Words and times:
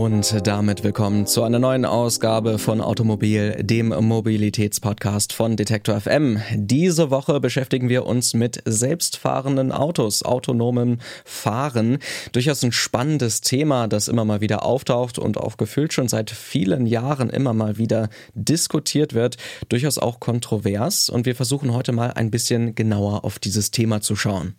Und 0.00 0.46
damit 0.46 0.82
willkommen 0.82 1.26
zu 1.26 1.42
einer 1.42 1.58
neuen 1.58 1.84
Ausgabe 1.84 2.58
von 2.58 2.80
Automobil, 2.80 3.62
dem 3.62 3.88
Mobilitätspodcast 3.88 5.34
von 5.34 5.58
Detektor 5.58 6.00
FM. 6.00 6.40
Diese 6.54 7.10
Woche 7.10 7.38
beschäftigen 7.38 7.90
wir 7.90 8.06
uns 8.06 8.32
mit 8.32 8.62
selbstfahrenden 8.64 9.72
Autos, 9.72 10.22
autonomem 10.22 11.00
Fahren. 11.26 11.98
Durchaus 12.32 12.64
ein 12.64 12.72
spannendes 12.72 13.42
Thema, 13.42 13.88
das 13.88 14.08
immer 14.08 14.24
mal 14.24 14.40
wieder 14.40 14.64
auftaucht 14.64 15.18
und 15.18 15.36
auch 15.36 15.58
gefühlt 15.58 15.92
schon 15.92 16.08
seit 16.08 16.30
vielen 16.30 16.86
Jahren 16.86 17.28
immer 17.28 17.52
mal 17.52 17.76
wieder 17.76 18.08
diskutiert 18.32 19.12
wird. 19.12 19.36
Durchaus 19.68 19.98
auch 19.98 20.18
kontrovers. 20.18 21.10
Und 21.10 21.26
wir 21.26 21.36
versuchen 21.36 21.74
heute 21.74 21.92
mal 21.92 22.12
ein 22.12 22.30
bisschen 22.30 22.74
genauer 22.74 23.26
auf 23.26 23.38
dieses 23.38 23.70
Thema 23.70 24.00
zu 24.00 24.16
schauen. 24.16 24.54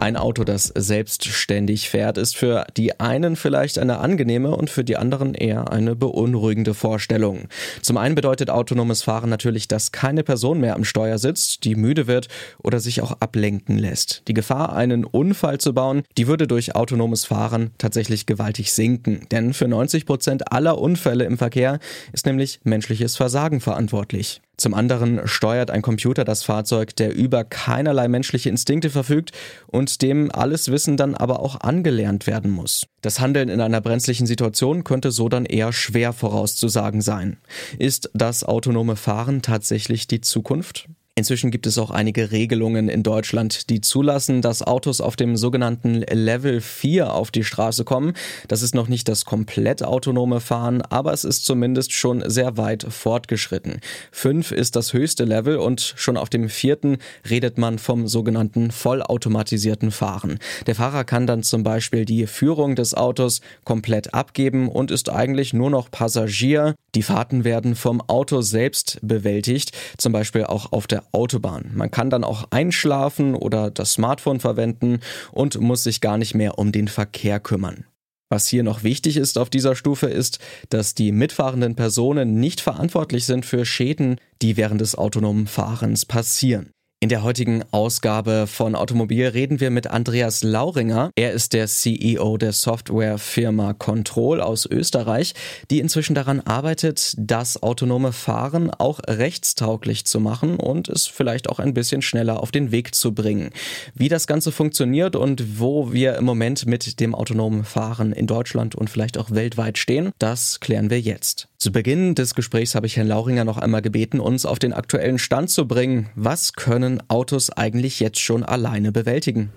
Ein 0.00 0.16
Auto, 0.16 0.44
das 0.44 0.72
selbstständig 0.74 1.88
fährt, 1.88 2.18
ist 2.18 2.36
für 2.36 2.66
die 2.76 3.00
einen 3.00 3.36
vielleicht 3.36 3.78
eine 3.78 3.98
angenehme 3.98 4.54
und 4.54 4.68
für 4.68 4.84
die 4.84 4.96
anderen 4.96 5.34
eher 5.34 5.70
eine 5.72 5.96
beunruhigende 5.96 6.74
Vorstellung. 6.74 7.48
Zum 7.80 7.96
einen 7.96 8.14
bedeutet 8.14 8.50
autonomes 8.50 9.02
Fahren 9.02 9.30
natürlich, 9.30 9.68
dass 9.68 9.92
keine 9.92 10.22
Person 10.22 10.60
mehr 10.60 10.74
am 10.74 10.84
Steuer 10.84 11.18
sitzt, 11.18 11.64
die 11.64 11.74
müde 11.74 12.06
wird 12.06 12.28
oder 12.62 12.80
sich 12.80 13.00
auch 13.00 13.12
ablenken 13.20 13.78
lässt. 13.78 14.22
Die 14.28 14.34
Gefahr, 14.34 14.74
einen 14.74 15.04
Unfall 15.04 15.58
zu 15.58 15.72
bauen, 15.72 16.02
die 16.18 16.26
würde 16.26 16.46
durch 16.46 16.74
autonomes 16.74 17.24
Fahren 17.24 17.70
tatsächlich 17.78 18.26
gewaltig 18.26 18.72
sinken. 18.72 19.26
Denn 19.30 19.54
für 19.54 19.68
90 19.68 20.06
Prozent 20.06 20.52
aller 20.52 20.78
Unfälle 20.78 21.24
im 21.24 21.38
Verkehr 21.38 21.78
ist 22.12 22.26
nämlich 22.26 22.60
menschliches 22.64 23.16
Versagen 23.16 23.60
verantwortlich. 23.60 24.42
Zum 24.64 24.72
anderen 24.72 25.28
steuert 25.28 25.70
ein 25.70 25.82
Computer 25.82 26.24
das 26.24 26.42
Fahrzeug, 26.42 26.96
der 26.96 27.14
über 27.14 27.44
keinerlei 27.44 28.08
menschliche 28.08 28.48
Instinkte 28.48 28.88
verfügt 28.88 29.32
und 29.66 30.00
dem 30.00 30.32
alles 30.32 30.70
Wissen 30.70 30.96
dann 30.96 31.14
aber 31.14 31.40
auch 31.40 31.60
angelernt 31.60 32.26
werden 32.26 32.50
muss. 32.50 32.86
Das 33.02 33.20
Handeln 33.20 33.50
in 33.50 33.60
einer 33.60 33.82
brenzlichen 33.82 34.26
Situation 34.26 34.82
könnte 34.82 35.10
so 35.10 35.28
dann 35.28 35.44
eher 35.44 35.74
schwer 35.74 36.14
vorauszusagen 36.14 37.02
sein. 37.02 37.36
Ist 37.78 38.08
das 38.14 38.42
autonome 38.42 38.96
Fahren 38.96 39.42
tatsächlich 39.42 40.06
die 40.06 40.22
Zukunft? 40.22 40.88
Inzwischen 41.16 41.52
gibt 41.52 41.68
es 41.68 41.78
auch 41.78 41.92
einige 41.92 42.32
Regelungen 42.32 42.88
in 42.88 43.04
Deutschland, 43.04 43.70
die 43.70 43.80
zulassen, 43.80 44.42
dass 44.42 44.62
Autos 44.62 45.00
auf 45.00 45.14
dem 45.14 45.36
sogenannten 45.36 46.00
Level 46.10 46.60
4 46.60 47.12
auf 47.12 47.30
die 47.30 47.44
Straße 47.44 47.84
kommen. 47.84 48.14
Das 48.48 48.62
ist 48.62 48.74
noch 48.74 48.88
nicht 48.88 49.08
das 49.08 49.24
komplett 49.24 49.84
autonome 49.84 50.40
Fahren, 50.40 50.82
aber 50.82 51.12
es 51.12 51.22
ist 51.22 51.44
zumindest 51.44 51.92
schon 51.92 52.28
sehr 52.28 52.56
weit 52.56 52.84
fortgeschritten. 52.88 53.78
5 54.10 54.50
ist 54.50 54.74
das 54.74 54.92
höchste 54.92 55.24
Level 55.24 55.58
und 55.58 55.94
schon 55.96 56.16
auf 56.16 56.30
dem 56.30 56.48
vierten 56.48 56.98
redet 57.30 57.58
man 57.58 57.78
vom 57.78 58.08
sogenannten 58.08 58.72
vollautomatisierten 58.72 59.92
Fahren. 59.92 60.40
Der 60.66 60.74
Fahrer 60.74 61.04
kann 61.04 61.28
dann 61.28 61.44
zum 61.44 61.62
Beispiel 61.62 62.06
die 62.06 62.26
Führung 62.26 62.74
des 62.74 62.92
Autos 62.92 63.40
komplett 63.62 64.14
abgeben 64.14 64.68
und 64.68 64.90
ist 64.90 65.10
eigentlich 65.10 65.52
nur 65.52 65.70
noch 65.70 65.92
Passagier. 65.92 66.74
Die 66.96 67.02
Fahrten 67.02 67.44
werden 67.44 67.76
vom 67.76 68.00
Auto 68.00 68.40
selbst 68.40 68.98
bewältigt, 69.00 69.70
zum 69.96 70.12
Beispiel 70.12 70.42
auch 70.42 70.72
auf 70.72 70.88
der 70.88 71.03
Autobahn. 71.12 71.70
Man 71.74 71.90
kann 71.90 72.10
dann 72.10 72.24
auch 72.24 72.48
einschlafen 72.50 73.34
oder 73.34 73.70
das 73.70 73.92
Smartphone 73.92 74.40
verwenden 74.40 75.00
und 75.32 75.60
muss 75.60 75.84
sich 75.84 76.00
gar 76.00 76.18
nicht 76.18 76.34
mehr 76.34 76.58
um 76.58 76.72
den 76.72 76.88
Verkehr 76.88 77.40
kümmern. 77.40 77.86
Was 78.30 78.48
hier 78.48 78.62
noch 78.62 78.82
wichtig 78.82 79.16
ist 79.16 79.38
auf 79.38 79.48
dieser 79.48 79.76
Stufe 79.76 80.06
ist, 80.06 80.38
dass 80.68 80.94
die 80.94 81.12
mitfahrenden 81.12 81.76
Personen 81.76 82.40
nicht 82.40 82.60
verantwortlich 82.60 83.26
sind 83.26 83.46
für 83.46 83.64
Schäden, 83.64 84.16
die 84.42 84.56
während 84.56 84.80
des 84.80 84.96
autonomen 84.96 85.46
Fahrens 85.46 86.04
passieren. 86.04 86.73
In 87.04 87.10
der 87.10 87.22
heutigen 87.22 87.62
Ausgabe 87.70 88.46
von 88.46 88.74
Automobil 88.74 89.26
reden 89.26 89.60
wir 89.60 89.68
mit 89.68 89.88
Andreas 89.88 90.42
Lauringer. 90.42 91.10
Er 91.16 91.32
ist 91.32 91.52
der 91.52 91.66
CEO 91.66 92.38
der 92.38 92.52
Softwarefirma 92.54 93.74
Control 93.74 94.40
aus 94.40 94.64
Österreich, 94.64 95.34
die 95.70 95.80
inzwischen 95.80 96.14
daran 96.14 96.40
arbeitet, 96.40 97.12
das 97.18 97.62
autonome 97.62 98.12
Fahren 98.12 98.70
auch 98.70 99.00
rechtstauglich 99.06 100.06
zu 100.06 100.18
machen 100.18 100.56
und 100.56 100.88
es 100.88 101.06
vielleicht 101.06 101.50
auch 101.50 101.58
ein 101.58 101.74
bisschen 101.74 102.00
schneller 102.00 102.42
auf 102.42 102.52
den 102.52 102.72
Weg 102.72 102.94
zu 102.94 103.12
bringen. 103.12 103.50
Wie 103.94 104.08
das 104.08 104.26
Ganze 104.26 104.50
funktioniert 104.50 105.14
und 105.14 105.60
wo 105.60 105.92
wir 105.92 106.16
im 106.16 106.24
Moment 106.24 106.64
mit 106.64 107.00
dem 107.00 107.14
autonomen 107.14 107.64
Fahren 107.64 108.14
in 108.14 108.26
Deutschland 108.26 108.76
und 108.76 108.88
vielleicht 108.88 109.18
auch 109.18 109.30
weltweit 109.30 109.76
stehen, 109.76 110.10
das 110.18 110.58
klären 110.58 110.88
wir 110.88 111.02
jetzt. 111.02 111.48
Zu 111.64 111.72
Beginn 111.72 112.14
des 112.14 112.34
Gesprächs 112.34 112.74
habe 112.74 112.86
ich 112.86 112.98
Herrn 112.98 113.08
Lauringer 113.08 113.46
noch 113.46 113.56
einmal 113.56 113.80
gebeten, 113.80 114.20
uns 114.20 114.44
auf 114.44 114.58
den 114.58 114.74
aktuellen 114.74 115.18
Stand 115.18 115.48
zu 115.48 115.66
bringen. 115.66 116.10
Was 116.14 116.52
können 116.52 117.02
Autos 117.08 117.48
eigentlich 117.48 118.00
jetzt 118.00 118.20
schon 118.20 118.42
alleine 118.42 118.92
bewältigen? 118.92 119.48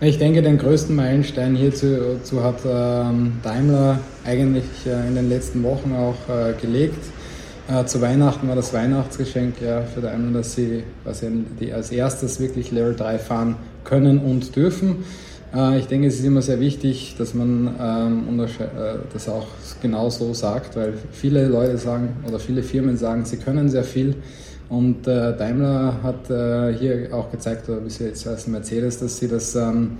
Ich 0.00 0.16
denke, 0.16 0.42
den 0.42 0.58
größten 0.58 0.94
Meilenstein 0.94 1.56
hierzu 1.56 2.20
hat 2.40 2.60
ähm, 2.64 3.40
Daimler 3.42 3.98
eigentlich 4.24 4.62
äh, 4.86 5.08
in 5.08 5.16
den 5.16 5.28
letzten 5.28 5.64
Wochen 5.64 5.92
auch 5.92 6.32
äh, 6.32 6.52
gelegt. 6.52 7.04
Äh, 7.66 7.84
zu 7.86 8.00
Weihnachten 8.00 8.46
war 8.46 8.54
das 8.54 8.72
Weihnachtsgeschenk 8.72 9.60
ja, 9.60 9.82
für 9.82 10.02
Daimler, 10.02 10.38
dass 10.38 10.54
sie, 10.54 10.84
dass 11.04 11.18
sie 11.18 11.72
als 11.72 11.90
erstes 11.90 12.38
wirklich 12.38 12.70
Level 12.70 12.94
3 12.94 13.18
fahren 13.18 13.56
können 13.82 14.18
und 14.18 14.54
dürfen. 14.54 15.04
Äh, 15.54 15.78
ich 15.78 15.86
denke, 15.86 16.08
es 16.08 16.18
ist 16.18 16.24
immer 16.24 16.42
sehr 16.42 16.60
wichtig, 16.60 17.14
dass 17.18 17.34
man 17.34 17.74
ähm, 17.80 18.40
äh, 18.40 18.46
das 19.12 19.28
auch 19.28 19.46
genau 19.80 20.10
so 20.10 20.32
sagt, 20.34 20.76
weil 20.76 20.94
viele 21.12 21.46
Leute 21.48 21.78
sagen 21.78 22.16
oder 22.26 22.38
viele 22.38 22.62
Firmen 22.62 22.96
sagen, 22.96 23.24
sie 23.24 23.36
können 23.36 23.68
sehr 23.68 23.84
viel. 23.84 24.16
Und 24.68 25.06
äh, 25.06 25.36
Daimler 25.36 26.02
hat 26.02 26.26
hier 26.26 27.10
auch 27.12 27.30
gezeigt, 27.30 27.68
oder 27.68 27.78
bis 27.78 28.00
jetzt 28.00 28.26
als 28.26 28.48
Mercedes, 28.48 28.98
dass 28.98 29.18
sie 29.18 29.28
das 29.28 29.54
ähm, 29.54 29.92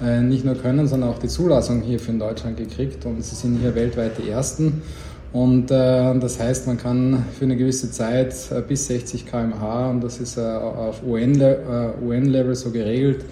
nicht 0.00 0.44
nur 0.44 0.56
können, 0.56 0.88
sondern 0.88 1.10
auch 1.10 1.20
die 1.20 1.28
Zulassung 1.28 1.82
hier 1.82 2.00
für 2.00 2.10
in 2.10 2.18
Deutschland 2.18 2.56
gekriegt. 2.56 3.06
Und 3.06 3.22
sie 3.22 3.36
sind 3.36 3.60
hier 3.60 3.76
weltweit 3.76 4.18
die 4.18 4.28
Ersten. 4.28 4.82
Und 5.32 5.70
das 5.70 6.40
heißt, 6.40 6.66
man 6.66 6.78
kann 6.78 7.26
für 7.38 7.44
eine 7.44 7.56
gewisse 7.56 7.92
Zeit 7.92 8.34
bis 8.66 8.88
60 8.88 9.26
km/h, 9.26 9.90
und 9.90 10.02
das 10.02 10.18
ist 10.18 10.36
auf 10.38 11.02
UN-Level 11.04 12.54
so 12.56 12.70
geregelt, 12.70 13.24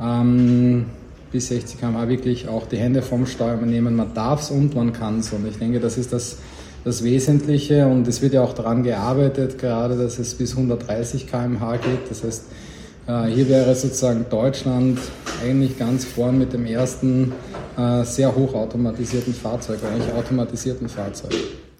ähm, 0.00 0.86
bis 1.32 1.48
60 1.48 1.80
km/h 1.80 2.08
wirklich 2.08 2.48
auch 2.48 2.66
die 2.66 2.76
Hände 2.76 3.02
vom 3.02 3.26
Steuer 3.26 3.56
nehmen. 3.56 3.96
Man 3.96 4.14
darf 4.14 4.42
es 4.42 4.50
und 4.50 4.74
man 4.74 4.92
kann 4.92 5.20
es. 5.20 5.32
Und 5.32 5.46
ich 5.48 5.58
denke, 5.58 5.80
das 5.80 5.98
ist 5.98 6.12
das, 6.12 6.36
das 6.84 7.02
Wesentliche. 7.02 7.86
Und 7.86 8.06
es 8.06 8.22
wird 8.22 8.34
ja 8.34 8.42
auch 8.42 8.52
daran 8.52 8.82
gearbeitet, 8.82 9.58
gerade, 9.58 9.96
dass 9.96 10.18
es 10.18 10.34
bis 10.34 10.52
130 10.52 11.26
km/h 11.26 11.76
geht. 11.78 12.10
Das 12.10 12.22
heißt, 12.22 12.44
äh, 13.08 13.24
hier 13.26 13.48
wäre 13.48 13.74
sozusagen 13.74 14.26
Deutschland 14.30 14.98
eigentlich 15.42 15.78
ganz 15.78 16.04
vorn 16.04 16.38
mit 16.38 16.52
dem 16.52 16.66
ersten 16.66 17.32
äh, 17.76 18.04
sehr 18.04 18.34
hochautomatisierten 18.34 19.34
Fahrzeug, 19.34 19.78
eigentlich 19.90 20.12
automatisierten 20.12 20.88
Fahrzeug. 20.88 21.34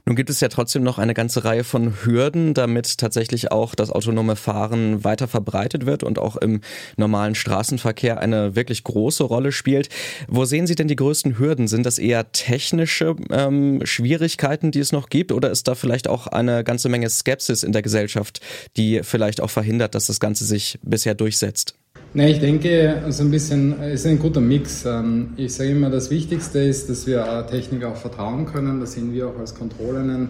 Nun 0.04 0.16
gibt 0.16 0.30
es 0.30 0.40
ja 0.40 0.48
trotzdem 0.48 0.82
noch 0.82 0.98
eine 0.98 1.14
ganze 1.14 1.44
Reihe 1.44 1.62
von 1.62 2.04
Hürden, 2.04 2.54
damit 2.54 2.98
tatsächlich 2.98 3.52
auch 3.52 3.76
das 3.76 3.90
autonome 3.90 4.34
Fahren 4.34 5.04
weiter 5.04 5.28
verbreitet 5.28 5.86
wird 5.86 6.02
und 6.02 6.18
auch 6.18 6.36
im 6.36 6.60
normalen 6.96 7.36
Straßenverkehr 7.36 8.18
eine 8.18 8.56
wirklich 8.56 8.82
große 8.82 9.22
Rolle 9.22 9.52
spielt. 9.52 9.90
Wo 10.26 10.44
sehen 10.44 10.66
Sie 10.66 10.74
denn 10.74 10.88
die 10.88 10.96
größten 10.96 11.38
Hürden? 11.38 11.68
Sind 11.68 11.86
das 11.86 11.98
eher 11.98 12.32
technische 12.32 13.14
ähm, 13.30 13.80
Schwierigkeiten, 13.84 14.72
die 14.72 14.80
es 14.80 14.90
noch 14.90 15.08
gibt, 15.08 15.30
oder 15.30 15.50
ist 15.52 15.68
da 15.68 15.76
vielleicht 15.76 16.08
auch 16.08 16.26
eine 16.26 16.64
ganze 16.64 16.88
Menge 16.88 17.08
Skepsis 17.08 17.62
in 17.62 17.70
der 17.70 17.82
Gesellschaft, 17.82 18.40
die 18.76 19.02
vielleicht 19.04 19.40
auch 19.40 19.50
verhindert, 19.50 19.94
dass 19.94 20.06
das 20.06 20.18
Ganze 20.18 20.44
sich 20.44 20.80
bisher 20.82 21.14
durchsetzt? 21.14 21.76
Ne, 22.14 22.30
ich 22.30 22.40
denke, 22.40 23.04
so 23.08 23.22
ein 23.22 23.30
bisschen 23.30 23.82
ist 23.84 24.06
ein 24.06 24.18
guter 24.18 24.42
Mix. 24.42 24.84
Ähm, 24.84 25.32
ich 25.38 25.54
sage 25.54 25.70
immer, 25.70 25.88
das 25.88 26.10
Wichtigste 26.10 26.58
ist, 26.58 26.90
dass 26.90 27.06
wir 27.06 27.46
Technik 27.50 27.84
auch 27.84 27.96
vertrauen 27.96 28.44
können. 28.44 28.80
Da 28.80 28.86
sehen 28.86 29.14
wir 29.14 29.28
auch 29.28 29.38
als 29.38 29.54
Kontrolle 29.54 30.00
einen 30.00 30.28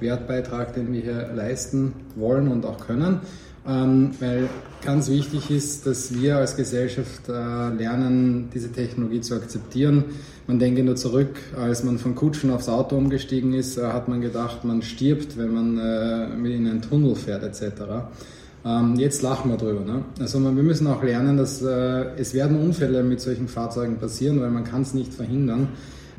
Wertbeitrag, 0.00 0.74
den 0.74 0.92
wir 0.92 1.02
hier 1.02 1.30
leisten 1.32 1.92
wollen 2.16 2.48
und 2.48 2.66
auch 2.66 2.84
können. 2.84 3.20
Ähm, 3.64 4.10
weil 4.18 4.48
ganz 4.84 5.08
wichtig 5.08 5.52
ist, 5.52 5.86
dass 5.86 6.12
wir 6.12 6.38
als 6.38 6.56
Gesellschaft 6.56 7.28
äh, 7.28 7.32
lernen, 7.32 8.48
diese 8.52 8.72
Technologie 8.72 9.20
zu 9.20 9.36
akzeptieren. 9.36 10.06
Man 10.48 10.58
denke 10.58 10.82
nur 10.82 10.96
zurück, 10.96 11.36
als 11.56 11.84
man 11.84 11.98
von 11.98 12.16
Kutschen 12.16 12.50
aufs 12.50 12.68
Auto 12.68 12.96
umgestiegen 12.96 13.54
ist, 13.54 13.78
äh, 13.78 13.82
hat 13.82 14.08
man 14.08 14.20
gedacht, 14.20 14.64
man 14.64 14.82
stirbt, 14.82 15.38
wenn 15.38 15.54
man 15.54 15.78
äh, 15.78 16.54
in 16.56 16.66
einen 16.66 16.82
Tunnel 16.82 17.14
fährt 17.14 17.44
etc. 17.44 17.82
Ähm, 18.64 18.96
jetzt 18.96 19.22
lachen 19.22 19.50
wir 19.50 19.56
drüber. 19.56 19.80
Ne? 19.80 20.04
Also 20.18 20.38
wir 20.40 20.50
müssen 20.50 20.86
auch 20.86 21.02
lernen, 21.02 21.36
dass 21.36 21.62
äh, 21.62 22.16
es 22.16 22.34
werden 22.34 22.60
Unfälle 22.60 23.02
mit 23.02 23.20
solchen 23.20 23.48
Fahrzeugen 23.48 23.96
passieren, 23.96 24.40
weil 24.40 24.50
man 24.50 24.64
kann 24.64 24.82
es 24.82 24.92
nicht 24.92 25.14
verhindern. 25.14 25.68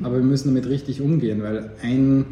Aber 0.02 0.16
wir 0.16 0.24
müssen 0.24 0.48
damit 0.48 0.68
richtig 0.68 1.00
umgehen, 1.00 1.42
weil 1.42 1.70
ein 1.82 2.24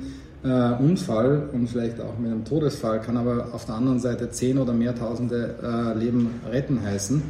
äh, 0.42 0.72
Unfall 0.82 1.48
und 1.52 1.68
vielleicht 1.68 2.00
auch 2.00 2.18
mit 2.18 2.30
einem 2.30 2.44
Todesfall 2.44 3.00
kann 3.00 3.16
aber 3.16 3.48
auf 3.52 3.66
der 3.66 3.76
anderen 3.76 4.00
Seite 4.00 4.30
zehn 4.30 4.58
oder 4.58 4.72
mehr 4.72 4.94
tausende 4.94 5.54
äh, 5.62 5.98
Leben 5.98 6.30
retten 6.50 6.82
heißen. 6.82 7.22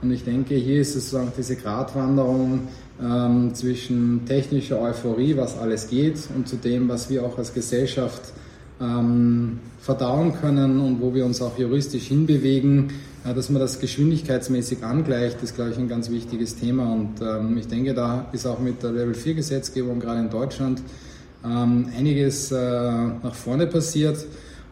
Und 0.00 0.12
ich 0.12 0.24
denke, 0.24 0.54
hier 0.54 0.80
ist 0.80 0.94
es 0.94 1.10
sozusagen 1.10 1.32
diese 1.36 1.56
Gratwanderung 1.56 2.60
ähm, 3.02 3.52
zwischen 3.54 4.24
technischer 4.26 4.80
Euphorie, 4.80 5.36
was 5.36 5.58
alles 5.58 5.88
geht, 5.88 6.18
und 6.36 6.46
zu 6.46 6.56
dem, 6.56 6.88
was 6.88 7.10
wir 7.10 7.24
auch 7.24 7.36
als 7.36 7.52
Gesellschaft 7.52 8.32
ähm, 8.80 9.60
verdauen 9.80 10.34
können 10.40 10.80
und 10.80 11.00
wo 11.00 11.14
wir 11.14 11.24
uns 11.24 11.42
auch 11.42 11.58
juristisch 11.58 12.04
hinbewegen, 12.04 12.92
äh, 13.24 13.34
dass 13.34 13.50
man 13.50 13.60
das 13.60 13.80
geschwindigkeitsmäßig 13.80 14.84
angleicht, 14.84 15.42
ist, 15.42 15.54
glaube 15.54 15.70
ich, 15.70 15.78
ein 15.78 15.88
ganz 15.88 16.10
wichtiges 16.10 16.56
Thema. 16.56 16.92
Und 16.92 17.20
ähm, 17.20 17.56
ich 17.58 17.68
denke, 17.68 17.94
da 17.94 18.26
ist 18.32 18.46
auch 18.46 18.58
mit 18.58 18.82
der 18.82 18.92
Level 18.92 19.14
4 19.14 19.34
Gesetzgebung, 19.34 20.00
gerade 20.00 20.20
in 20.20 20.30
Deutschland, 20.30 20.82
ähm, 21.44 21.86
einiges 21.96 22.52
äh, 22.52 22.56
nach 22.56 23.34
vorne 23.34 23.66
passiert. 23.66 24.24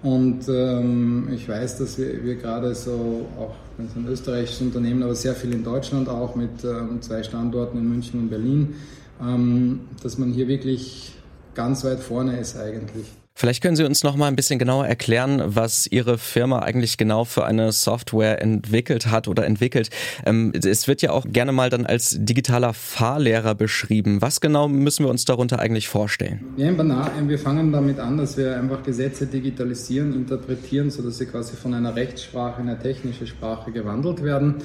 Und 0.02 0.48
ähm, 0.48 1.28
ich 1.34 1.48
weiß, 1.48 1.78
dass 1.78 1.98
wir, 1.98 2.24
wir 2.24 2.36
gerade 2.36 2.74
so, 2.74 3.26
auch 3.38 3.54
wenn 3.76 3.86
es 3.86 3.96
ein 3.96 4.06
österreichisches 4.06 4.60
Unternehmen, 4.60 5.02
aber 5.02 5.14
sehr 5.14 5.34
viel 5.34 5.52
in 5.52 5.64
Deutschland 5.64 6.08
auch 6.08 6.36
mit 6.36 6.64
ähm, 6.64 7.00
zwei 7.00 7.22
Standorten 7.22 7.78
in 7.78 7.88
München 7.88 8.20
und 8.20 8.28
Berlin, 8.28 8.74
ähm, 9.20 9.80
dass 10.02 10.18
man 10.18 10.32
hier 10.32 10.48
wirklich 10.48 11.14
ganz 11.54 11.84
weit 11.84 12.00
vorne 12.00 12.38
ist 12.38 12.56
eigentlich. 12.56 13.06
Vielleicht 13.38 13.62
können 13.62 13.76
Sie 13.76 13.84
uns 13.84 14.02
noch 14.02 14.16
mal 14.16 14.28
ein 14.28 14.34
bisschen 14.34 14.58
genauer 14.58 14.86
erklären, 14.86 15.42
was 15.44 15.86
Ihre 15.86 16.16
Firma 16.16 16.60
eigentlich 16.60 16.96
genau 16.96 17.26
für 17.26 17.44
eine 17.44 17.70
Software 17.70 18.40
entwickelt 18.40 19.08
hat 19.10 19.28
oder 19.28 19.44
entwickelt. 19.44 19.90
Ähm, 20.24 20.52
es 20.54 20.88
wird 20.88 21.02
ja 21.02 21.10
auch 21.10 21.26
gerne 21.28 21.52
mal 21.52 21.68
dann 21.68 21.84
als 21.84 22.16
digitaler 22.18 22.72
Fahrlehrer 22.72 23.54
beschrieben. 23.54 24.22
Was 24.22 24.40
genau 24.40 24.68
müssen 24.68 25.04
wir 25.04 25.10
uns 25.10 25.26
darunter 25.26 25.58
eigentlich 25.58 25.86
vorstellen? 25.86 26.46
Ja, 26.56 26.66
wir 26.76 27.38
fangen 27.38 27.72
damit 27.72 27.98
an, 27.98 28.16
dass 28.16 28.38
wir 28.38 28.56
einfach 28.56 28.82
Gesetze 28.82 29.26
digitalisieren, 29.26 30.14
interpretieren, 30.14 30.90
sodass 30.90 31.18
sie 31.18 31.26
quasi 31.26 31.56
von 31.56 31.74
einer 31.74 31.94
Rechtssprache 31.94 32.62
in 32.62 32.70
eine 32.70 32.78
technische 32.78 33.26
Sprache 33.26 33.70
gewandelt 33.70 34.22
werden. 34.22 34.62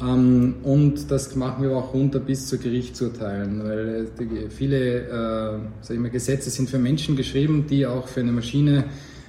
Ähm, 0.00 0.54
und 0.62 1.10
das 1.10 1.34
machen 1.36 1.64
wir 1.64 1.76
auch 1.76 1.94
runter 1.94 2.20
bis 2.20 2.46
zu 2.46 2.58
Gerichtsurteilen, 2.58 3.64
weil 3.64 4.06
äh, 4.18 4.50
viele 4.50 5.58
äh, 5.88 5.94
mal, 5.94 6.10
Gesetze 6.10 6.50
sind 6.50 6.70
für 6.70 6.78
Menschen 6.78 7.16
geschrieben, 7.16 7.66
die 7.68 7.86
auch 7.86 8.08
für 8.08 8.20
eine 8.20 8.32
Maschine 8.32 8.84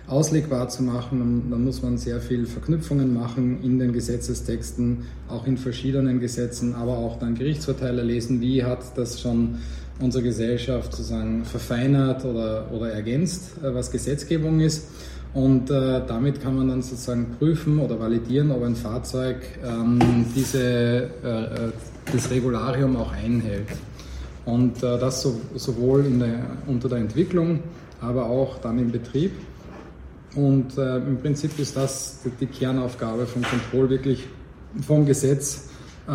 auslegbar 0.07 0.69
zu 0.69 0.83
machen. 0.83 1.21
Und 1.21 1.51
dann 1.51 1.63
muss 1.63 1.81
man 1.81 1.97
sehr 1.97 2.19
viel 2.19 2.45
Verknüpfungen 2.45 3.13
machen 3.13 3.63
in 3.63 3.79
den 3.79 3.93
Gesetzestexten, 3.93 5.05
auch 5.29 5.47
in 5.47 5.57
verschiedenen 5.57 6.19
Gesetzen, 6.19 6.75
aber 6.75 6.97
auch 6.97 7.19
dann 7.19 7.35
Gerichtsurteile 7.35 8.03
lesen, 8.03 8.41
wie 8.41 8.63
hat 8.63 8.97
das 8.97 9.21
schon 9.21 9.55
unsere 9.99 10.23
Gesellschaft 10.23 10.91
sozusagen 10.91 11.45
verfeinert 11.45 12.25
oder, 12.25 12.71
oder 12.71 12.91
ergänzt, 12.91 13.51
äh, 13.63 13.73
was 13.73 13.91
Gesetzgebung 13.91 14.59
ist. 14.59 14.87
Und 15.33 15.71
äh, 15.71 16.01
damit 16.07 16.41
kann 16.41 16.55
man 16.55 16.67
dann 16.67 16.81
sozusagen 16.83 17.35
prüfen 17.39 17.79
oder 17.79 17.99
validieren, 17.99 18.51
ob 18.51 18.63
ein 18.63 18.75
Fahrzeug 18.75 19.37
ähm, 19.65 20.25
diese, 20.35 21.09
äh, 21.23 21.27
äh, 21.27 21.71
das 22.11 22.29
Regularium 22.29 22.95
auch 22.95 23.11
einhält. 23.11 23.69
Und 24.45 24.83
äh, 24.83 24.99
das 24.99 25.23
so, 25.23 25.41
sowohl 25.55 26.03
der, 26.03 26.41
unter 26.67 26.87
der 26.87 26.99
Entwicklung, 26.99 27.61
aber 27.99 28.27
auch 28.27 28.59
dann 28.59 28.77
im 28.77 28.91
Betrieb. 28.91 29.31
Und 30.35 30.77
äh, 30.77 30.97
im 30.97 31.17
Prinzip 31.19 31.57
ist 31.57 31.77
das 31.77 32.19
die, 32.39 32.45
Kernaufgabe 32.45 33.25
von 33.25 33.41
Control, 33.41 33.89
wirklich 33.89 34.27
vom 34.85 35.05
Gesetz 35.05 35.69
äh, 36.07 36.11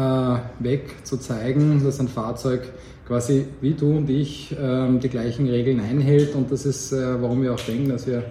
weg 0.61 0.95
zu 1.03 1.17
zeigen, 1.17 1.83
dass 1.83 1.99
ein 1.99 2.09
Fahrzeug 2.09 2.69
quasi 3.07 3.47
wie 3.61 3.73
du 3.73 3.97
und 3.97 4.11
ich 4.11 4.55
ähm, 4.61 5.01
die 5.01 5.09
gleichen 5.09 5.49
Regeln 5.49 5.81
einhält. 5.81 6.37
Und 6.37 6.53
das 6.53 6.67
ist, 6.67 6.93
warum 6.93 7.43
wir 7.43 7.55
auch 7.55 7.61
denken, 7.61 7.89
dass 7.89 8.07
wir 8.07 8.23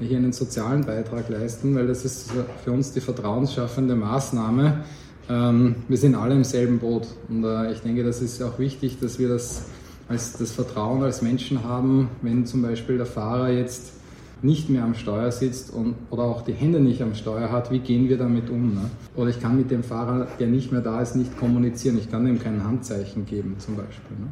hier 0.00 0.16
einen 0.16 0.32
sozialen 0.32 0.84
Beitrag 0.84 1.28
leisten, 1.28 1.74
weil 1.74 1.86
das 1.86 2.04
ist 2.04 2.30
für 2.64 2.72
uns 2.72 2.92
die 2.92 3.00
vertrauensschaffende 3.00 3.96
Maßnahme. 3.96 4.84
Ähm, 5.28 5.76
wir 5.88 5.96
sind 5.96 6.14
alle 6.14 6.34
im 6.34 6.44
selben 6.44 6.78
Boot 6.78 7.06
und 7.28 7.44
äh, 7.44 7.72
ich 7.72 7.80
denke, 7.80 8.04
das 8.04 8.22
ist 8.22 8.42
auch 8.42 8.58
wichtig, 8.58 8.98
dass 9.00 9.18
wir 9.18 9.28
das 9.28 9.62
als 10.08 10.38
das 10.38 10.52
Vertrauen 10.52 11.02
als 11.02 11.20
Menschen 11.20 11.64
haben, 11.64 12.08
wenn 12.22 12.46
zum 12.46 12.62
Beispiel 12.62 12.96
der 12.96 13.06
Fahrer 13.06 13.50
jetzt 13.50 13.92
nicht 14.40 14.70
mehr 14.70 14.84
am 14.84 14.94
Steuer 14.94 15.32
sitzt 15.32 15.72
und, 15.72 15.96
oder 16.10 16.22
auch 16.22 16.42
die 16.42 16.52
Hände 16.52 16.80
nicht 16.80 17.02
am 17.02 17.14
Steuer 17.14 17.50
hat, 17.50 17.70
wie 17.70 17.80
gehen 17.80 18.08
wir 18.08 18.16
damit 18.18 18.50
um? 18.50 18.74
Ne? 18.74 18.90
Oder 19.16 19.30
ich 19.30 19.40
kann 19.40 19.56
mit 19.56 19.70
dem 19.70 19.82
Fahrer, 19.82 20.28
der 20.38 20.46
nicht 20.46 20.70
mehr 20.70 20.80
da 20.80 21.02
ist, 21.02 21.16
nicht 21.16 21.36
kommunizieren. 21.36 21.98
Ich 21.98 22.10
kann 22.10 22.26
ihm 22.26 22.38
kein 22.38 22.62
Handzeichen 22.64 23.26
geben 23.26 23.56
zum 23.58 23.76
Beispiel. 23.76 24.16
Ne? 24.16 24.28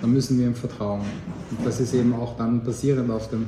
Dann 0.00 0.12
müssen 0.12 0.38
wir 0.38 0.46
ihm 0.46 0.54
vertrauen. 0.54 1.02
Und 1.50 1.66
das 1.66 1.80
ist 1.80 1.94
eben 1.94 2.14
auch 2.14 2.36
dann 2.36 2.64
basierend 2.64 3.10
auf 3.10 3.28
dem, 3.28 3.46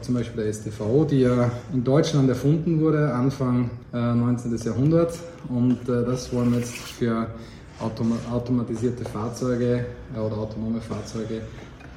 zum 0.00 0.14
Beispiel 0.14 0.44
der 0.44 0.52
STVO, 0.52 1.04
die 1.04 1.20
ja 1.20 1.50
in 1.72 1.84
Deutschland 1.84 2.28
erfunden 2.28 2.80
wurde, 2.80 3.12
Anfang 3.12 3.70
äh, 3.92 3.96
19. 3.96 4.56
Jahrhundert. 4.56 5.18
Und 5.48 5.88
äh, 5.88 6.04
das 6.04 6.32
wollen 6.32 6.52
wir 6.52 6.60
jetzt 6.60 6.74
für 6.74 7.26
autom 7.80 8.12
automatisierte 8.32 9.04
Fahrzeuge 9.04 9.86
äh, 10.14 10.18
oder 10.18 10.38
autonome 10.38 10.80
Fahrzeuge 10.80 11.42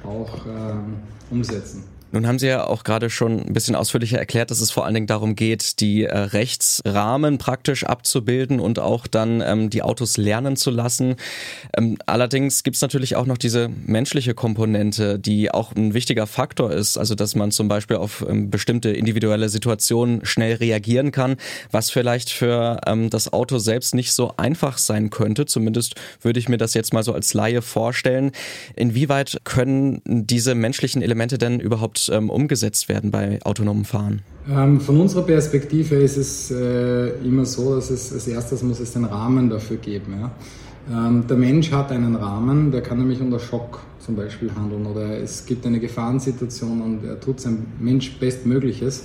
auch 0.04 0.46
ähm, 0.46 0.96
umsetzen. 1.30 1.84
Nun 2.12 2.26
haben 2.26 2.40
Sie 2.40 2.48
ja 2.48 2.66
auch 2.66 2.86
gerade 2.86 3.10
schon 3.10 3.46
ein 3.46 3.54
bisschen 3.54 3.76
ausführlicher 3.76 4.18
erklärt, 4.18 4.50
dass 4.50 4.62
es 4.62 4.72
vor 4.72 4.86
allen 4.86 4.94
Dingen 4.94 5.08
darum 5.08 5.36
geht, 5.36 5.82
die 5.82 6.04
äh, 6.04 6.18
Rechtsrahmen 6.18 7.38
praktisch 7.38 7.84
abzubilden 7.84 8.62
und 8.62 8.80
auch 8.80 9.08
dann 9.08 9.42
ähm, 9.42 9.70
die 9.70 9.82
Autos 9.82 10.16
lernen 10.16 10.56
zu 10.56 10.72
lassen. 10.72 11.18
Ähm, 11.76 11.98
allerdings 12.06 12.64
gibt 12.64 12.76
es 12.76 12.82
natürlich 12.82 13.18
auch 13.18 13.26
noch 13.26 13.38
diese 13.38 13.70
menschliche 13.86 14.34
Komponente, 14.34 15.20
die 15.20 15.52
auch 15.52 15.76
ein 15.76 15.94
wichtiger 15.94 16.28
Faktor 16.28 16.72
ist. 16.72 16.98
Also 16.98 17.14
dass 17.14 17.36
man 17.36 17.52
zum 17.52 17.68
Beispiel 17.68 17.98
auf 17.98 18.26
ähm, 18.28 18.50
bestimmte 18.50 18.90
individuelle 18.92 19.50
Situationen 19.50 20.26
schnell 20.26 20.56
reagieren 20.56 21.12
kann, 21.12 21.36
was 21.72 21.90
vielleicht 21.90 22.30
für 22.30 22.80
ähm, 22.86 23.10
das 23.10 23.34
Auto 23.34 23.58
selbst 23.58 23.94
nicht 23.94 24.14
so 24.14 24.34
einfach 24.38 24.78
sein 24.78 25.10
könnte. 25.10 25.46
Zumindest 25.46 25.96
würde 26.22 26.40
ich 26.40 26.48
mir 26.48 26.58
das 26.58 26.74
jetzt 26.74 26.94
mal 26.94 27.04
so 27.04 27.12
als 27.12 27.34
Laie 27.34 27.62
vorstellen. 27.62 28.32
Inwieweit 28.78 29.42
können 29.44 30.02
diese 30.06 30.56
menschlichen 30.56 31.02
Elemente 31.02 31.38
denn 31.38 31.60
überhaupt 31.60 31.97
ähm, 32.12 32.30
umgesetzt 32.30 32.90
werden 32.90 33.12
bei 33.12 33.40
autonomem 33.44 33.86
Fahren? 33.86 34.22
Ähm, 34.50 34.80
von 34.80 35.00
unserer 35.00 35.24
Perspektive 35.24 35.96
ist 35.96 36.18
es 36.18 36.52
äh, 36.52 37.10
immer 37.26 37.46
so, 37.46 37.76
dass 37.76 37.90
es 37.90 38.14
als 38.14 38.28
erstes 38.28 38.64
muss 38.64 38.80
es 38.80 38.94
den 38.94 39.06
Rahmen 39.06 39.50
dafür 39.50 39.78
geben. 39.78 40.16
Ja? 40.20 40.32
Ähm, 40.90 41.26
der 41.28 41.38
Mensch 41.38 41.72
hat 41.72 41.92
einen 41.92 42.16
Rahmen, 42.16 42.72
der 42.72 42.82
kann 42.82 42.98
nämlich 42.98 43.20
unter 43.20 43.40
Schock 43.40 43.80
zum 44.00 44.16
Beispiel 44.16 44.50
handeln 44.56 44.86
oder 44.86 45.18
es 45.22 45.46
gibt 45.46 45.66
eine 45.66 45.80
Gefahrensituation 45.80 46.82
und 46.82 47.04
er 47.04 47.20
tut 47.20 47.42
sein 47.42 47.66
Mensch 47.80 48.18
Bestmögliches. 48.20 49.04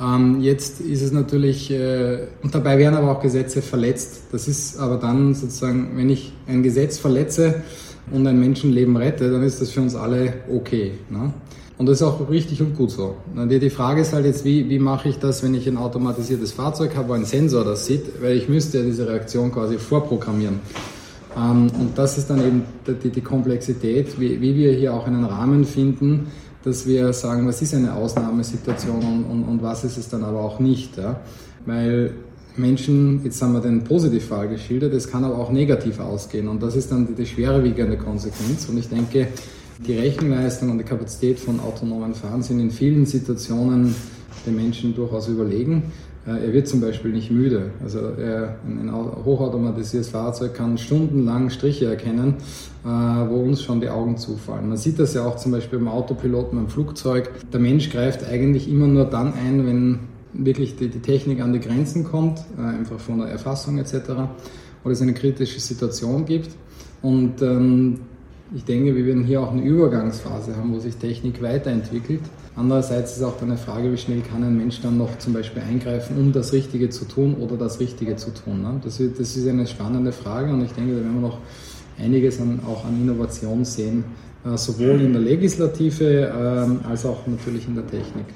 Ähm, 0.00 0.40
jetzt 0.40 0.80
ist 0.80 1.02
es 1.02 1.12
natürlich, 1.12 1.70
äh, 1.70 2.26
und 2.42 2.52
dabei 2.52 2.78
werden 2.78 2.96
aber 2.96 3.12
auch 3.12 3.20
Gesetze 3.20 3.62
verletzt. 3.62 4.24
Das 4.32 4.48
ist 4.48 4.78
aber 4.78 4.96
dann 4.96 5.34
sozusagen, 5.34 5.96
wenn 5.96 6.10
ich 6.10 6.32
ein 6.48 6.64
Gesetz 6.64 6.98
verletze 6.98 7.62
und 8.10 8.26
ein 8.26 8.40
Menschenleben 8.40 8.96
rette, 8.96 9.30
dann 9.30 9.44
ist 9.44 9.60
das 9.60 9.70
für 9.70 9.82
uns 9.82 9.94
alle 9.94 10.32
okay. 10.52 10.92
Ne? 11.10 11.32
Und 11.76 11.86
das 11.86 11.96
ist 12.00 12.02
auch 12.02 12.30
richtig 12.30 12.62
und 12.62 12.76
gut 12.76 12.92
so. 12.92 13.16
Die 13.34 13.70
Frage 13.70 14.02
ist 14.02 14.12
halt 14.12 14.26
jetzt, 14.26 14.44
wie, 14.44 14.70
wie 14.70 14.78
mache 14.78 15.08
ich 15.08 15.18
das, 15.18 15.42
wenn 15.42 15.54
ich 15.54 15.66
ein 15.66 15.76
automatisiertes 15.76 16.52
Fahrzeug 16.52 16.94
habe, 16.94 17.08
wo 17.08 17.12
ein 17.14 17.24
Sensor 17.24 17.64
das 17.64 17.86
sieht, 17.86 18.22
weil 18.22 18.36
ich 18.36 18.48
müsste 18.48 18.78
ja 18.78 18.84
diese 18.84 19.08
Reaktion 19.08 19.50
quasi 19.50 19.78
vorprogrammieren. 19.78 20.60
Ähm, 21.36 21.70
und 21.80 21.98
das 21.98 22.16
ist 22.16 22.30
dann 22.30 22.40
eben 22.40 22.62
die, 22.86 23.10
die 23.10 23.20
Komplexität, 23.20 24.20
wie, 24.20 24.40
wie, 24.40 24.54
wir 24.54 24.72
hier 24.72 24.94
auch 24.94 25.06
einen 25.06 25.24
Rahmen 25.24 25.64
finden, 25.64 26.28
dass 26.62 26.86
wir 26.86 27.12
sagen, 27.12 27.46
was 27.46 27.60
ist 27.60 27.74
eine 27.74 27.92
Ausnahmesituation 27.94 28.98
und, 28.98 29.24
und, 29.24 29.42
und 29.42 29.62
was 29.62 29.82
ist 29.82 29.98
es 29.98 30.08
dann 30.08 30.22
aber 30.22 30.40
auch 30.40 30.60
nicht. 30.60 30.96
Ja? 30.96 31.20
Weil 31.66 32.12
Menschen, 32.56 33.20
jetzt 33.24 33.42
haben 33.42 33.52
wir 33.52 33.60
den 33.60 33.82
Positivfall 33.82 34.48
geschildert, 34.48 34.94
es 34.94 35.10
kann 35.10 35.24
aber 35.24 35.38
auch 35.38 35.50
negativ 35.50 35.98
ausgehen 35.98 36.46
und 36.46 36.62
das 36.62 36.76
ist 36.76 36.92
dann 36.92 37.06
die, 37.08 37.14
die 37.14 37.26
schwerwiegende 37.26 37.96
Konsequenz. 37.96 38.68
Und 38.68 38.78
ich 38.78 38.88
denke, 38.88 39.26
die 39.78 39.98
Rechenleistung 39.98 40.70
und 40.70 40.78
die 40.78 40.84
Kapazität 40.84 41.38
von 41.38 41.60
autonomen 41.60 42.14
Fahren 42.14 42.42
sind 42.42 42.60
in 42.60 42.70
vielen 42.70 43.06
Situationen 43.06 43.94
den 44.46 44.56
Menschen 44.56 44.94
durchaus 44.94 45.28
überlegen. 45.28 45.92
Äh, 46.26 46.46
er 46.46 46.52
wird 46.52 46.68
zum 46.68 46.80
Beispiel 46.80 47.12
nicht 47.12 47.30
müde. 47.30 47.70
Also 47.82 47.98
ein 47.98 48.90
hochautomatisiertes 49.24 50.10
Fahrzeug 50.10 50.54
kann 50.54 50.78
stundenlang 50.78 51.50
Striche 51.50 51.86
erkennen, 51.86 52.36
äh, 52.84 52.88
wo 52.88 53.42
uns 53.42 53.62
schon 53.62 53.80
die 53.80 53.88
Augen 53.88 54.16
zufallen. 54.16 54.68
Man 54.68 54.76
sieht 54.76 54.98
das 54.98 55.14
ja 55.14 55.24
auch 55.24 55.36
zum 55.36 55.52
Beispiel 55.52 55.78
beim 55.78 55.88
Autopiloten, 55.88 56.58
beim 56.58 56.68
Flugzeug. 56.68 57.30
Der 57.52 57.60
Mensch 57.60 57.90
greift 57.90 58.24
eigentlich 58.24 58.68
immer 58.68 58.86
nur 58.86 59.04
dann 59.04 59.34
ein, 59.34 59.66
wenn 59.66 59.98
wirklich 60.32 60.76
die, 60.76 60.88
die 60.88 61.00
Technik 61.00 61.40
an 61.40 61.52
die 61.52 61.60
Grenzen 61.60 62.04
kommt, 62.04 62.40
äh, 62.58 62.62
einfach 62.62 62.98
von 62.98 63.18
der 63.18 63.28
Erfassung 63.28 63.78
etc. 63.78 63.94
oder 64.82 64.92
es 64.92 65.02
eine 65.02 65.14
kritische 65.14 65.60
Situation 65.60 66.24
gibt. 66.24 66.50
Und 67.02 67.42
ähm, 67.42 68.00
ich 68.52 68.64
denke, 68.64 68.94
wir 68.94 69.06
werden 69.06 69.24
hier 69.24 69.40
auch 69.40 69.52
eine 69.52 69.62
Übergangsphase 69.62 70.56
haben, 70.56 70.74
wo 70.74 70.78
sich 70.78 70.96
Technik 70.96 71.40
weiterentwickelt. 71.42 72.20
Andererseits 72.56 73.16
ist 73.16 73.22
auch 73.22 73.36
dann 73.38 73.50
eine 73.50 73.58
Frage, 73.58 73.90
wie 73.90 73.96
schnell 73.96 74.20
kann 74.20 74.44
ein 74.44 74.56
Mensch 74.56 74.80
dann 74.80 74.98
noch 74.98 75.18
zum 75.18 75.32
Beispiel 75.32 75.62
eingreifen, 75.62 76.16
um 76.18 76.32
das 76.32 76.52
Richtige 76.52 76.90
zu 76.90 77.06
tun 77.06 77.34
oder 77.34 77.56
das 77.56 77.80
Richtige 77.80 78.16
zu 78.16 78.30
tun. 78.32 78.62
Ne? 78.62 78.80
Das, 78.84 79.00
wird, 79.00 79.18
das 79.18 79.36
ist 79.36 79.48
eine 79.48 79.66
spannende 79.66 80.12
Frage 80.12 80.52
und 80.52 80.64
ich 80.64 80.72
denke, 80.72 80.94
da 80.94 81.00
werden 81.00 81.14
wir 81.14 81.28
noch 81.28 81.38
einiges 81.98 82.40
an, 82.40 82.60
auch 82.66 82.84
an 82.84 83.00
Innovation 83.00 83.64
sehen, 83.64 84.04
äh, 84.44 84.56
sowohl 84.56 85.00
in 85.00 85.12
der 85.14 85.22
Legislative 85.22 86.32
ähm, 86.36 86.80
als 86.88 87.06
auch 87.06 87.26
natürlich 87.26 87.66
in 87.66 87.74
der 87.74 87.86
Technik. 87.86 88.26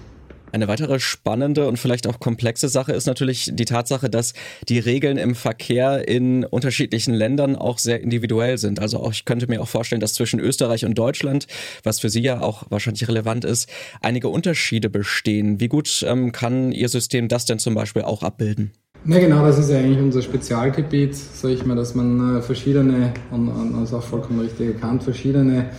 Eine 0.53 0.69
weitere 0.69 0.99
spannende 0.99 1.69
und 1.69 1.79
vielleicht 1.79 2.07
auch 2.07 2.21
komplexe 2.21 2.69
Sache 2.69 2.93
ist 2.93 3.07
natürlich 3.07 3.51
die 3.53 3.65
Tatsache, 3.65 4.09
dass 4.09 4.33
die 4.69 4.79
Regeln 4.79 5.19
im 5.19 5.35
Verkehr 5.35 6.09
in 6.09 6.45
unterschiedlichen 6.45 7.13
Ländern 7.13 7.57
auch 7.57 7.79
sehr 7.79 8.01
individuell 8.01 8.57
sind. 8.59 8.81
Also 8.81 8.99
auch, 8.99 9.13
ich 9.13 9.25
könnte 9.25 9.47
mir 9.49 9.61
auch 9.61 9.69
vorstellen, 9.69 10.01
dass 10.01 10.15
zwischen 10.15 10.41
Österreich 10.41 10.85
und 10.85 10.97
Deutschland, 10.97 11.47
was 11.83 12.01
für 12.01 12.09
Sie 12.09 12.23
ja 12.23 12.41
auch 12.41 12.65
wahrscheinlich 12.71 13.07
relevant 13.09 13.45
ist, 13.45 13.69
einige 14.01 14.29
Unterschiede 14.29 14.89
bestehen. 14.89 15.61
Wie 15.61 15.69
gut 15.69 16.05
ähm, 16.09 16.33
kann 16.33 16.73
Ihr 16.73 16.89
System 16.89 17.29
das 17.29 17.45
denn 17.45 17.59
zum 17.59 17.75
Beispiel 17.75 18.03
auch 18.03 18.23
abbilden? 18.23 18.73
Na 19.05 19.19
genau, 19.21 19.45
das 19.45 19.59
ist 19.59 19.71
ja 19.71 19.79
eigentlich 19.79 19.99
unser 19.99 20.23
Spezialgebiet, 20.23 21.15
sage 21.15 21.55
ich 21.55 21.65
mal, 21.65 21.77
dass 21.77 21.95
man 21.95 22.39
äh, 22.39 22.43
verschiedene, 22.43 23.13
und, 23.31 23.49
und 23.49 23.73
das 23.75 23.91
ist 23.91 23.95
auch 23.95 24.03
vollkommen 24.03 24.41
richtig 24.41 24.75
erkannt, 24.75 25.05
verschiedene 25.05 25.71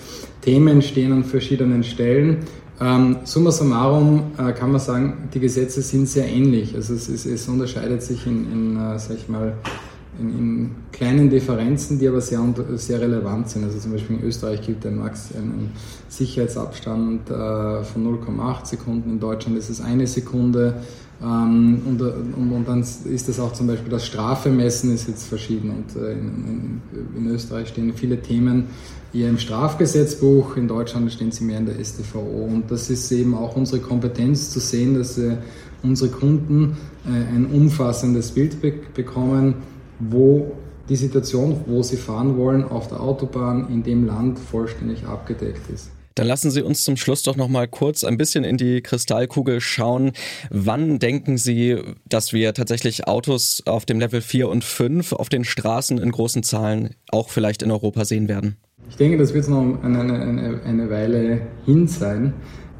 Themen 0.41 0.81
stehen 0.81 1.11
an 1.11 1.23
verschiedenen 1.25 1.83
Stellen. 1.83 2.37
Ähm, 2.81 3.17
summa 3.25 3.51
summarum 3.51 4.31
äh, 4.37 4.53
kann 4.53 4.71
man 4.71 4.79
sagen, 4.79 5.29
die 5.33 5.39
Gesetze 5.39 5.81
sind 5.81 6.07
sehr 6.07 6.27
ähnlich. 6.27 6.73
Also 6.75 6.93
es, 6.93 7.09
es, 7.09 7.25
es 7.25 7.47
unterscheidet 7.47 8.01
sich 8.01 8.25
in, 8.25 8.51
in 8.51 8.77
äh, 8.77 8.97
sag 8.97 9.17
ich 9.17 9.27
mal, 9.27 9.53
in, 10.17 10.29
in, 10.29 10.71
kleinen 10.91 11.29
Differenzen, 11.29 11.99
die 11.99 12.07
aber 12.07 12.21
sehr, 12.21 12.41
sehr 12.75 13.01
relevant 13.01 13.49
sind. 13.49 13.63
Also 13.65 13.79
zum 13.79 13.91
Beispiel 13.91 14.17
in 14.17 14.23
Österreich 14.23 14.61
gilt 14.61 14.85
ein, 14.85 14.97
Max, 14.97 15.29
ein 15.33 15.71
Sicherheitsabstand 16.07 17.29
äh, 17.29 17.83
von 17.83 18.19
0,8 18.23 18.65
Sekunden, 18.65 19.11
in 19.11 19.19
Deutschland 19.19 19.57
ist 19.57 19.69
es 19.69 19.81
eine 19.81 20.07
Sekunde. 20.07 20.75
Ähm, 21.21 21.81
und, 21.85 22.01
und, 22.01 22.51
und, 22.53 22.67
dann 22.67 22.79
ist 22.79 23.27
es 23.27 23.39
auch 23.41 23.51
zum 23.51 23.67
Beispiel 23.67 23.89
das 23.89 24.05
Strafemessen 24.05 24.93
ist 24.93 25.09
jetzt 25.09 25.27
verschieden 25.27 25.71
und 25.71 26.01
äh, 26.01 26.13
in, 26.13 26.81
in, 26.93 27.17
in, 27.17 27.27
Österreich 27.27 27.67
stehen 27.67 27.93
viele 27.93 28.21
Themen 28.21 28.67
eher 29.13 29.27
im 29.27 29.37
Strafgesetzbuch, 29.37 30.55
in 30.55 30.69
Deutschland 30.69 31.11
stehen 31.11 31.31
sie 31.31 31.43
mehr 31.43 31.57
in 31.57 31.65
der 31.65 31.83
StVO 31.83 32.45
und 32.45 32.71
das 32.71 32.89
ist 32.89 33.11
eben 33.11 33.33
auch 33.33 33.57
unsere 33.57 33.81
Kompetenz 33.81 34.51
zu 34.51 34.61
sehen, 34.61 34.93
dass 34.93 35.17
äh, 35.17 35.35
unsere 35.83 36.09
Kunden 36.09 36.77
äh, 37.05 37.09
ein 37.09 37.47
umfassendes 37.47 38.31
Bild 38.31 38.61
be 38.61 38.73
bekommen, 38.93 39.55
wo 39.99 40.53
die 40.87 40.95
Situation, 40.95 41.61
wo 41.67 41.83
sie 41.83 41.97
fahren 41.97 42.37
wollen, 42.37 42.63
auf 42.63 42.87
der 42.87 43.01
Autobahn 43.01 43.67
in 43.69 43.83
dem 43.83 44.07
Land 44.07 44.39
vollständig 44.39 45.05
abgedeckt 45.05 45.69
ist. 45.69 45.91
Dann 46.15 46.27
lassen 46.27 46.51
Sie 46.51 46.61
uns 46.61 46.83
zum 46.83 46.97
Schluss 46.97 47.23
doch 47.23 47.35
noch 47.35 47.47
mal 47.47 47.67
kurz 47.67 48.03
ein 48.03 48.17
bisschen 48.17 48.43
in 48.43 48.57
die 48.57 48.81
Kristallkugel 48.81 49.61
schauen. 49.61 50.11
Wann 50.49 50.99
denken 50.99 51.37
Sie, 51.37 51.77
dass 52.07 52.33
wir 52.33 52.53
tatsächlich 52.53 53.07
Autos 53.07 53.63
auf 53.65 53.85
dem 53.85 53.99
Level 53.99 54.21
4 54.21 54.49
und 54.49 54.63
5 54.63 55.13
auf 55.13 55.29
den 55.29 55.43
Straßen 55.43 55.97
in 55.97 56.11
großen 56.11 56.43
Zahlen 56.43 56.95
auch 57.11 57.29
vielleicht 57.29 57.61
in 57.61 57.71
Europa 57.71 58.05
sehen 58.05 58.27
werden? 58.27 58.57
Ich 58.89 58.97
denke, 58.97 59.17
das 59.17 59.33
wird 59.33 59.47
noch 59.47 59.83
eine, 59.83 59.99
eine, 59.99 60.61
eine 60.65 60.89
Weile 60.89 61.41
hin 61.65 61.87
sein. 61.87 62.33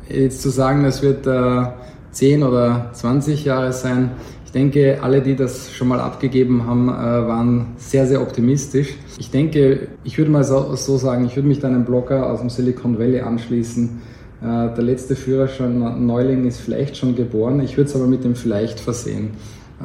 Jetzt 0.10 0.42
zu 0.42 0.50
sagen, 0.50 0.84
das 0.84 1.02
wird 1.04 1.28
äh, 1.28 1.66
10 2.12 2.44
oder 2.44 2.90
20 2.94 3.46
Jahre 3.46 3.72
sein, 3.74 4.12
ich 4.50 4.54
denke, 4.54 4.98
alle, 5.04 5.22
die 5.22 5.36
das 5.36 5.72
schon 5.72 5.90
mal 5.90 6.00
abgegeben 6.00 6.66
haben, 6.66 6.90
äh, 6.90 6.92
waren 6.92 7.68
sehr, 7.78 8.08
sehr 8.08 8.20
optimistisch. 8.20 8.96
Ich 9.20 9.30
denke, 9.30 9.90
ich 10.04 10.18
würde 10.18 10.32
mal 10.32 10.44
so, 10.44 10.76
sagen, 10.76 11.26
ich 11.26 11.36
würde 11.36 11.48
mich 11.48 11.60
dann 11.60 11.76
einem 11.76 11.86
Blogger 11.86 12.28
aus 12.28 12.40
dem 12.40 12.50
Silicon 12.50 12.98
Valley 12.98 13.20
anschließen. 13.20 14.02
Äh, 14.42 14.46
der 14.74 14.82
letzte 14.82 15.16
Führerschein 15.16 16.04
Neuling 16.04 16.48
ist 16.48 16.62
vielleicht 16.62 16.98
schon 16.98 17.16
geboren. 17.16 17.60
Ich 17.60 17.78
würde 17.78 17.92
es 17.92 17.96
aber 17.96 18.08
mit 18.08 18.24
dem 18.24 18.34
vielleicht 18.34 18.80
versehen. 18.80 19.34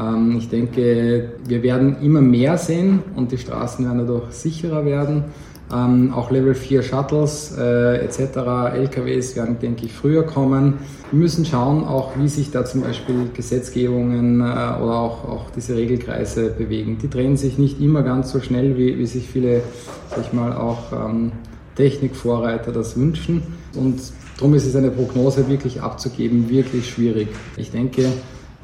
Ähm, 0.00 0.36
ich 0.38 0.48
denke, 0.48 1.32
wir 1.46 1.62
werden 1.62 1.96
immer 2.00 2.22
mehr 2.22 2.56
sehen 2.56 3.00
und 3.16 3.32
die 3.32 3.38
Straßen 3.38 3.84
werden 3.84 3.98
dadurch 3.98 4.32
sicherer 4.32 4.86
werden. 4.86 5.24
Ähm, 5.72 6.12
auch 6.12 6.30
Level 6.30 6.54
4 6.54 6.82
Shuttles 6.82 7.56
äh, 7.56 7.96
etc., 8.04 8.36
LKWs 8.74 9.34
werden, 9.34 9.58
denke 9.60 9.86
ich, 9.86 9.92
früher 9.92 10.22
kommen. 10.24 10.74
Wir 11.10 11.18
müssen 11.18 11.46
schauen, 11.46 11.84
auch 11.84 12.12
wie 12.18 12.28
sich 12.28 12.50
da 12.50 12.66
zum 12.66 12.82
Beispiel 12.82 13.30
Gesetzgebungen 13.32 14.40
äh, 14.40 14.44
oder 14.44 14.98
auch, 14.98 15.24
auch 15.24 15.50
diese 15.56 15.74
Regelkreise 15.74 16.50
bewegen. 16.50 16.98
Die 17.00 17.08
drehen 17.08 17.38
sich 17.38 17.56
nicht 17.56 17.80
immer 17.80 18.02
ganz 18.02 18.30
so 18.30 18.40
schnell, 18.40 18.76
wie, 18.76 18.98
wie 18.98 19.06
sich 19.06 19.26
viele, 19.26 19.62
sag 20.10 20.20
ich 20.20 20.32
mal, 20.34 20.52
auch 20.52 20.92
ähm, 20.92 21.32
Technikvorreiter 21.76 22.70
das 22.70 22.96
wünschen. 22.96 23.42
Und 23.74 24.00
darum 24.36 24.54
ist 24.54 24.66
es 24.66 24.76
eine 24.76 24.90
Prognose 24.90 25.48
wirklich 25.48 25.80
abzugeben, 25.80 26.50
wirklich 26.50 26.90
schwierig. 26.90 27.28
Ich 27.56 27.70
denke, 27.70 28.04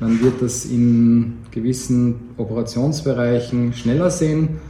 man 0.00 0.21
wird 0.23 0.42
das 0.42 0.66
in 0.66 1.38
gewissen 1.50 2.30
Operationsbereichen 2.37 3.73
schneller 3.73 4.11
sehen 4.11 4.61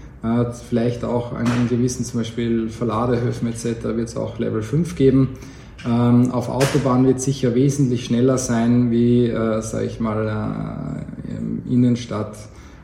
vielleicht 0.69 1.05
auch 1.05 1.33
einen 1.33 1.69
gewissen, 1.69 2.05
zum 2.05 2.21
Beispiel 2.21 2.69
Verladehöfen 2.69 3.49
etc. 3.49 3.85
wird 3.85 4.09
es 4.09 4.17
auch 4.17 4.39
Level 4.39 4.63
5 4.63 4.95
geben. 4.97 5.39
Ähm, 5.87 6.31
auf 6.31 6.49
Autobahn 6.51 7.07
wird 7.07 7.19
es 7.19 7.25
sicher 7.25 7.55
wesentlich 7.55 8.05
schneller 8.05 8.37
sein 8.37 8.91
wie, 8.91 9.29
äh, 9.29 9.63
sage 9.63 9.87
ich 9.87 9.99
mal, 9.99 11.07
äh, 11.27 11.73
Innenstadt, 11.73 12.37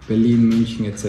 Berlin, 0.08 0.48
München 0.48 0.86
etc. 0.86 1.06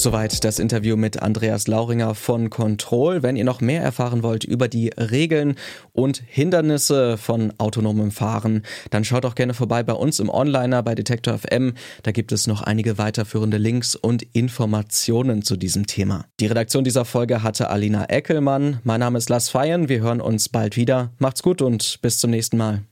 Soweit 0.00 0.44
das 0.44 0.60
Interview 0.60 0.96
mit 0.96 1.22
Andreas 1.22 1.66
Lauringer 1.66 2.14
von 2.14 2.50
Control. 2.50 3.24
Wenn 3.24 3.34
ihr 3.34 3.42
noch 3.42 3.60
mehr 3.60 3.82
erfahren 3.82 4.22
wollt 4.22 4.44
über 4.44 4.68
die 4.68 4.90
Regeln 4.90 5.56
und 5.92 6.22
Hindernisse 6.24 7.18
von 7.18 7.52
autonomem 7.58 8.12
Fahren, 8.12 8.62
dann 8.90 9.02
schaut 9.02 9.26
auch 9.26 9.34
gerne 9.34 9.54
vorbei 9.54 9.82
bei 9.82 9.94
uns 9.94 10.20
im 10.20 10.28
Onliner 10.30 10.84
bei 10.84 10.94
Detektor 10.94 11.36
FM. 11.36 11.74
Da 12.04 12.12
gibt 12.12 12.30
es 12.30 12.46
noch 12.46 12.62
einige 12.62 12.96
weiterführende 12.96 13.56
Links 13.56 13.96
und 13.96 14.22
Informationen 14.34 15.42
zu 15.42 15.56
diesem 15.56 15.88
Thema. 15.88 16.26
Die 16.38 16.46
Redaktion 16.46 16.84
dieser 16.84 17.04
Folge 17.04 17.42
hatte 17.42 17.68
Alina 17.68 18.04
Eckelmann. 18.04 18.78
Mein 18.84 19.00
Name 19.00 19.18
ist 19.18 19.28
Lars 19.28 19.48
Feyen. 19.48 19.88
Wir 19.88 19.98
hören 19.98 20.20
uns 20.20 20.48
bald 20.48 20.76
wieder. 20.76 21.10
Macht's 21.18 21.42
gut 21.42 21.60
und 21.60 21.98
bis 22.02 22.20
zum 22.20 22.30
nächsten 22.30 22.56
Mal. 22.56 22.82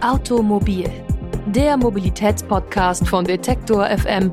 Automobil, 0.00 0.88
der 1.54 1.76
Mobilitätspodcast 1.76 3.06
von 3.06 3.26
Detektor 3.26 3.86
FM 3.98 4.32